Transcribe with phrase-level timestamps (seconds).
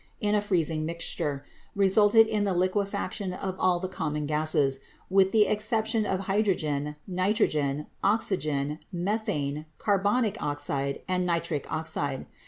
[0.19, 1.45] in a freezing mixture,
[1.75, 4.79] resulted in the liquefaction of all the common gases,
[5.11, 12.25] with the excep tion of hydrogen, nitrogen, oxygen, methane, carbonic oxide and nitric oxide.